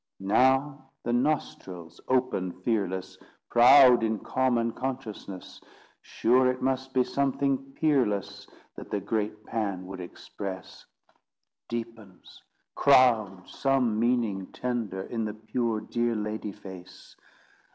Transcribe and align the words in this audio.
Now 0.33 0.89
the 1.03 1.13
nostrils 1.13 2.01
open 2.07 2.53
fearless, 2.63 3.19
Proud 3.51 4.01
in 4.01 4.17
calm 4.17 4.57
unconsciousness, 4.57 5.61
Sure 6.01 6.47
it 6.49 6.59
must 6.59 6.91
be 6.91 7.03
something 7.03 7.73
peerless 7.73 8.47
That 8.77 8.89
the 8.89 8.99
great 8.99 9.45
Pan 9.45 9.85
would 9.85 9.99
express! 9.99 10.87
Deepens, 11.69 12.41
crowds 12.73 13.51
some 13.55 13.99
meaning 13.99 14.47
tender, 14.47 15.03
In 15.03 15.23
the 15.25 15.35
pure, 15.35 15.79
dear 15.81 16.15
lady 16.15 16.51
face. 16.51 17.15